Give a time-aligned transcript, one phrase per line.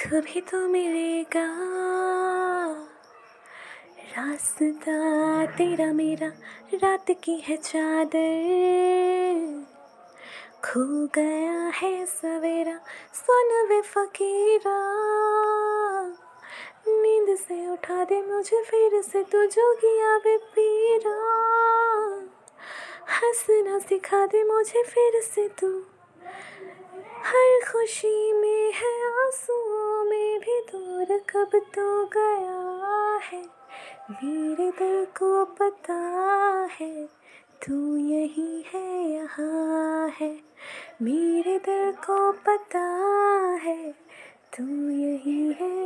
[0.00, 1.46] कभी तो मिलेगा।
[4.00, 6.32] रास्ता तेरा मेरा,
[6.74, 9.66] रात की है चादर।
[10.64, 12.80] खो गया है सवेरा,
[13.14, 14.78] सुन वे फकीरा।
[16.88, 21.18] नींद से उठा दे मुझे, फिर से तू जोगिया वे पीरा।
[23.08, 25.84] हंसना सिखा दे मुझे, फिर से तू।
[27.24, 28.29] हर खुशी
[31.40, 33.42] कब तो गया है,
[34.10, 35.94] मेरे दिल को पता
[36.80, 37.06] है,
[37.62, 40.30] तू यही है, यहाँ है।
[41.02, 42.84] मेरे दिल को पता
[43.62, 43.92] है,
[44.56, 45.79] तू यही है